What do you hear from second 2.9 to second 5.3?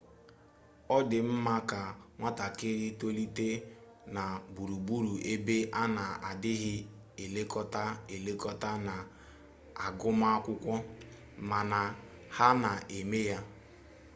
tolite na gburugburu